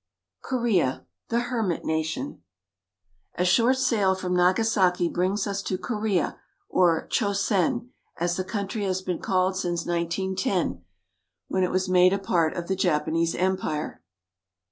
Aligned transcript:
KOREA, 0.41 1.05
THE 1.29 1.41
HERMIT 1.41 1.85
NATION 1.85 2.41
A 3.35 3.45
SHORT 3.45 3.77
sail 3.77 4.15
from 4.15 4.35
Nagasaki 4.35 5.07
brings 5.07 5.45
us 5.45 5.61
to 5.61 5.77
Korea, 5.77 6.39
or 6.69 7.05
Chosen, 7.05 7.91
as 8.17 8.35
the 8.35 8.43
country 8.43 8.83
has 8.85 9.03
been 9.03 9.19
called, 9.19 9.57
since 9.57 9.85
1910, 9.85 10.83
when 11.49 11.61
it 11.63 11.69
was 11.69 11.87
made 11.87 12.13
a 12.13 12.17
part 12.17 12.55
of' 12.57 12.67
the 12.67 12.75
Japanese 12.75 13.35
Empire. 13.35 14.01